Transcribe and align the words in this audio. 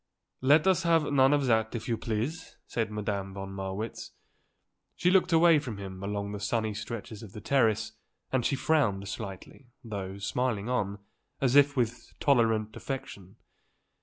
"Let 0.41 0.65
us 0.65 0.81
have 0.81 1.13
none 1.13 1.31
of 1.31 1.45
that, 1.45 1.75
if 1.75 1.87
you 1.87 1.95
please," 1.95 2.57
said 2.65 2.89
Madame 2.89 3.35
von 3.35 3.51
Marwitz. 3.53 4.13
She 4.95 5.11
looked 5.11 5.31
away 5.31 5.59
from 5.59 5.77
him 5.77 6.01
along 6.01 6.31
the 6.31 6.39
sunny 6.39 6.73
stretches 6.73 7.21
of 7.21 7.33
the 7.33 7.39
terrace 7.39 7.91
and 8.31 8.43
she 8.43 8.55
frowned 8.55 9.07
slightly, 9.07 9.67
though 9.83 10.17
smiling 10.17 10.67
on, 10.67 10.97
as 11.39 11.55
if 11.55 11.77
with 11.77 12.15
tolerant 12.19 12.75
affection. 12.75 13.35